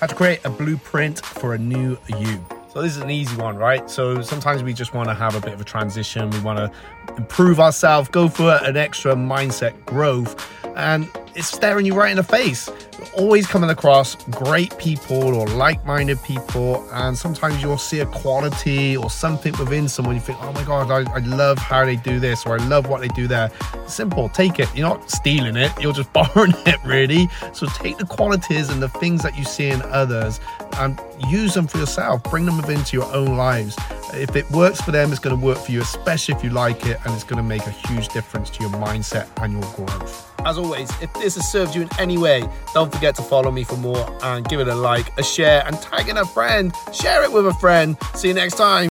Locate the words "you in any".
41.74-42.16